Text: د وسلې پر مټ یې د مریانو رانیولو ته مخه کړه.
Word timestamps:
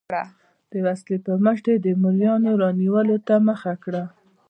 د 0.71 0.73
وسلې 0.85 1.17
پر 1.25 1.35
مټ 1.45 1.63
یې 1.71 1.75
د 1.85 1.87
مریانو 2.01 2.51
رانیولو 2.61 3.17
ته 3.27 3.35
مخه 3.47 3.73
کړه. 3.83 4.03